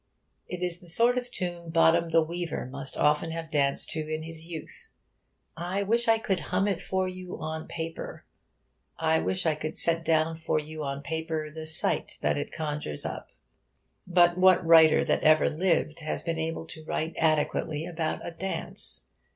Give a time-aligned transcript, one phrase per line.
[0.47, 4.23] It is the sort of tune Bottom the Weaver must often have danced to in
[4.23, 4.95] his youth.
[5.55, 8.25] I wish I could hum it for you on paper.
[8.97, 13.05] I wish I could set down for you on paper the sight that it conjures
[13.05, 13.29] up.
[14.07, 19.03] But what writer that ever lived has been able to write adequately about a dance?